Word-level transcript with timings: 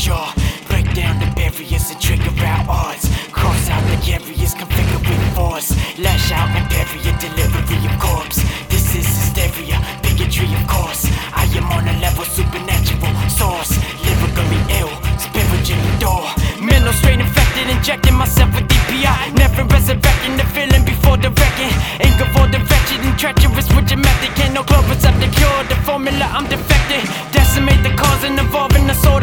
Break 0.00 0.88
down 0.94 1.20
the 1.20 1.28
barriers 1.36 1.90
and 1.92 2.00
trigger 2.00 2.32
out 2.40 2.64
odds. 2.72 3.04
Cross 3.36 3.68
out 3.68 3.84
the 3.84 4.00
areas, 4.08 4.54
configure 4.56 4.96
with 4.96 5.34
force. 5.36 5.76
Lash 6.00 6.32
out 6.32 6.48
and 6.56 6.64
bury 6.72 7.04
a 7.04 7.12
delivery 7.20 7.84
of 7.84 8.00
corpse. 8.00 8.40
This 8.72 8.96
is 8.96 9.04
hysteria, 9.04 9.76
bigotry 10.00 10.48
of 10.56 10.64
course. 10.64 11.04
I 11.36 11.44
am 11.52 11.68
on 11.76 11.84
a 11.84 11.92
level 12.00 12.24
supernatural 12.24 13.12
source. 13.28 13.76
Lyrically 14.00 14.60
ill, 14.80 14.88
spiritually 15.20 15.92
door. 16.00 16.24
Mental 16.56 16.96
strain 16.96 17.20
infected, 17.20 17.68
injecting 17.68 18.16
myself 18.16 18.56
with 18.56 18.72
DPI. 18.72 19.36
Never 19.36 19.68
resurrecting 19.68 20.40
the 20.40 20.48
feeling 20.56 20.82
before 20.82 21.18
the 21.20 21.28
wrecking. 21.28 21.76
Anger 22.00 22.24
for 22.32 22.48
the 22.48 22.56
wretched 22.56 23.04
and 23.04 23.18
treacherous 23.20 23.68
with 23.76 23.92
your 23.92 24.00
method. 24.00 24.32
Can't 24.32 24.54
no 24.54 24.64
clothes 24.64 25.04
up 25.04 25.12
the 25.20 25.28
cure, 25.28 25.60
the 25.68 25.76
formula 25.84 26.24
I'm 26.32 26.48
defected. 26.48 27.04
Decimate 27.36 27.84
the 27.84 27.92
cause 28.00 28.24
and 28.24 28.40
involving 28.40 28.79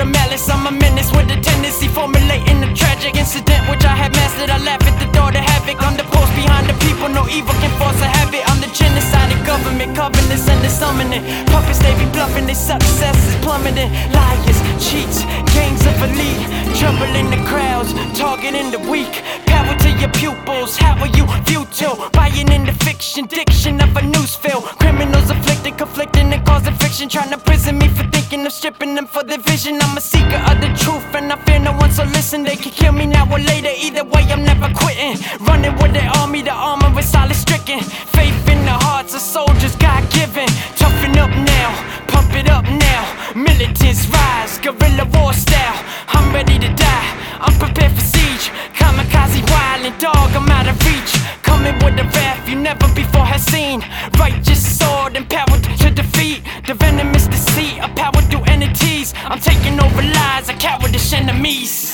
malice. 0.08 0.50
I'm 0.50 0.66
a 0.68 0.72
menace 0.72 1.12
with 1.12 1.30
a 1.30 1.40
tendency, 1.40 1.88
formulating 1.88 2.64
a 2.64 2.74
tragic 2.74 3.16
incident 3.16 3.68
which 3.70 3.84
I 3.86 3.96
have 3.96 4.12
mastered. 4.14 4.50
I 4.50 4.58
laugh 4.64 4.84
at 4.84 4.96
the 5.00 5.10
door 5.12 5.32
to 5.32 5.40
havoc. 5.40 5.78
I'm 5.84 5.96
the 5.98 6.08
post 6.10 6.32
behind 6.36 6.70
the 6.70 6.78
people, 6.86 7.10
no 7.10 7.28
evil 7.28 7.54
can 7.62 7.72
force 7.80 8.00
a 8.02 8.10
habit. 8.18 8.42
I'm 8.50 8.60
the 8.62 8.72
genocide 8.74 9.32
of 9.36 9.46
government, 9.46 9.96
covenants 9.96 10.48
and 10.48 10.60
the 10.64 10.70
summoning. 10.70 11.24
Puppets, 11.48 11.80
they 11.80 11.94
be 12.00 12.06
bluffing, 12.12 12.46
their 12.46 12.56
success 12.56 13.18
is 13.28 13.36
plummeting. 13.44 13.92
Liars, 14.14 14.60
cheats, 14.80 15.24
gangs 15.54 15.84
of 15.86 15.98
elite, 16.08 16.44
troubling 16.80 17.30
the 17.30 17.42
crowds, 17.50 17.94
targeting 18.18 18.72
the 18.72 18.80
weak. 18.90 19.14
Power 19.46 19.76
to 19.84 19.90
your 20.00 20.12
pupils, 20.12 20.78
how 20.78 20.96
are 21.04 21.12
you 21.18 21.26
futile? 21.46 22.10
Buying 22.12 22.50
in 22.52 22.66
the 22.66 22.76
fiction, 22.86 23.26
diction 23.26 23.82
of 23.82 23.96
a 23.98 24.02
newsfeel. 24.02 24.62
Criminals 24.80 25.30
afflicted, 25.30 25.78
conflicting 25.78 26.32
and 26.34 26.46
causing 26.46 26.76
friction, 26.76 27.10
trying 27.10 27.32
to 27.32 27.38
of 28.48 28.54
stripping 28.54 28.96
them 28.96 29.06
for 29.06 29.24
their 29.24 29.38
vision. 29.38 29.78
I'm 29.82 29.98
a 29.98 30.02
seeker 30.02 30.42
of 30.50 30.60
the 30.62 30.72
truth, 30.84 31.04
and 31.14 31.32
I 31.32 31.36
fear 31.46 31.60
no 31.60 31.74
one, 31.74 31.92
so 31.92 32.04
listen. 32.04 32.44
They 32.44 32.56
can 32.56 32.72
kill 32.72 32.94
me 32.94 33.06
now 33.06 33.30
or 33.30 33.40
later, 33.40 33.74
either 33.86 34.06
way, 34.06 34.24
I'm 34.34 34.44
never 34.44 34.70
quitting. 34.74 35.16
Running 35.46 35.76
with 35.82 35.94
the 35.94 36.06
army, 36.20 36.42
the 36.42 36.54
armor 36.54 36.98
is 36.98 37.10
solid 37.10 37.36
stricken. 37.36 37.82
Faith 38.16 38.42
in 38.48 38.60
the 38.64 38.78
hearts 38.88 39.14
of 39.14 39.22
soldiers, 39.22 39.76
God 39.76 40.02
given. 40.12 40.48
Toughen 40.80 41.18
up 41.20 41.32
now, 41.56 41.70
pump 42.08 42.34
it 42.34 42.48
up 42.50 42.64
now. 42.64 43.04
Militants 43.36 44.08
rise, 44.08 44.58
guerrilla 44.60 45.06
war 45.14 45.34
style. 45.34 45.78
I'm 46.08 46.34
ready 46.34 46.58
to 46.58 46.70
die, 46.74 47.10
I'm 47.44 47.56
prepared 47.60 47.92
for 47.92 48.06
siege. 48.16 48.50
A 52.00 52.04
wrath 52.04 52.48
you 52.50 52.56
never 52.56 52.88
before 52.94 53.26
have 53.26 53.42
seen. 53.42 53.84
Righteous 54.20 54.78
sword 54.80 55.16
power 55.30 55.60
to 55.82 55.90
defeat 55.92 56.42
the 56.66 56.74
venomous 56.74 57.28
deceit 57.28 57.84
of 57.84 57.96
power 57.96 58.22
through 58.30 58.44
entities. 58.44 59.14
I'm 59.26 59.40
taking 59.40 59.80
over 59.80 60.02
lies, 60.02 60.50
a 60.50 60.54
cowardice 60.54 61.14
enemies. 61.14 61.87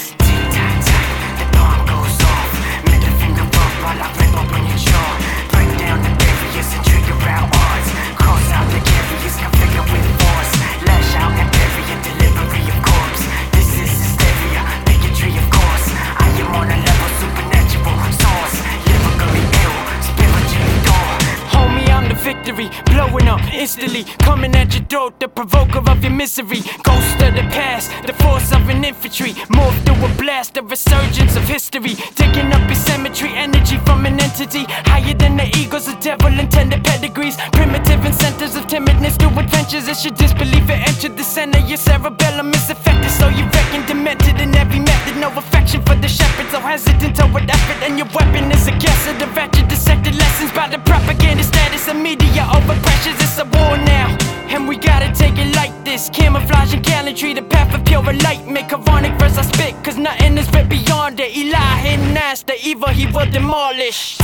I'm 22.54 22.60
the 22.60 22.70
victory, 22.70 22.94
blowing 22.94 23.28
up 23.28 23.42
instantly, 23.54 24.04
coming 24.20 24.56
at 24.56 24.74
your 24.74 24.84
throat, 24.86 25.20
the 25.20 25.28
provoker 25.28 25.80
of 25.90 26.04
your 26.04 26.12
misery. 26.12 26.62
Ghost 26.84 27.22
of 27.22 27.34
the 27.36 27.46
past, 27.52 27.92
the 28.06 28.14
force 28.14 28.52
of 28.52 28.70
an 28.70 28.84
infantry, 28.84 29.34
morph 29.50 29.78
through 29.86 30.06
a 30.06 30.10
blast, 30.18 30.54
the 30.54 30.62
resurgence 30.62 31.36
of 31.36 31.44
history, 31.44 31.96
taking 32.16 32.52
up 32.54 32.66
your 32.68 32.76
cemetery, 32.76 33.32
energy 33.34 33.78
from 33.86 34.06
an 34.06 34.20
entity. 34.20 34.66
Higher 34.86 35.14
than 35.14 35.38
the 35.38 35.48
eagles 35.58 35.88
of 35.88 36.00
devil 36.00 36.40
intended 36.40 36.84
pedigrees, 36.84 37.38
primitive 37.54 38.06
incentives 38.06 38.56
of 38.56 38.68
timidness 38.68 39.18
through 39.20 39.38
adventures. 39.40 39.88
It's 39.88 40.04
your 40.04 40.14
disbelief 40.14 40.70
it 40.70 40.88
entered 40.88 41.18
the 41.18 41.24
center, 41.44 41.68
your 41.68 41.78
cerebellum 41.78 42.50
is 42.54 42.70
affected, 42.70 43.12
so 43.12 43.28
you 43.28 43.44
reckon 43.58 43.86
demented 43.86 44.40
in 44.40 44.56
every 44.56 44.80
method. 44.80 45.16
No 45.18 45.30
affection 45.36 45.82
for 45.82 45.96
the 45.96 46.08
shepherd, 46.08 46.48
so 46.52 46.60
hesitant 46.60 47.16
toward 47.16 47.50
effort, 47.50 47.80
and 47.86 47.98
your 47.98 48.08
weapon 48.16 48.52
is 48.52 48.68
a 48.68 48.76
guess 48.84 49.02
of 49.10 49.20
the 49.20 49.28
wretched 49.36 49.68
dissected 49.68 50.16
lessons 50.16 50.52
by 50.54 50.68
the 50.70 50.80
propaganda 50.80 51.44
status 51.44 51.88
of 51.88 51.98
media 51.98 52.44
over 52.56 52.76
pressures. 52.86 53.18
It's 53.26 53.38
a 53.40 53.46
war 53.56 53.76
now, 53.78 54.08
and 54.54 54.68
we 54.70 54.78
gotta 54.78 55.12
take 55.24 55.38
it 55.38 55.54
like 55.56 55.74
this. 55.84 56.10
Camouflage 56.10 56.74
and 56.74 56.84
gallantry, 56.84 57.34
the 57.34 57.44
path 57.54 57.74
of 57.76 57.84
pure 57.86 58.04
light 58.04 58.16
enlightenment. 58.16 58.70
Chronic 58.86 59.14
verse 59.20 59.38
I 59.38 59.44
spit, 59.44 59.74
cause 59.84 59.98
nothing 59.98 60.38
is 60.38 60.48
writ 60.54 60.70
beyond 60.70 61.20
it. 61.20 61.36
Eli 61.36 61.72
hidden 61.86 62.16
as 62.18 62.44
the 62.44 62.56
evil 62.70 62.90
he 62.90 63.06
will 63.08 63.30
demolish. 63.30 64.18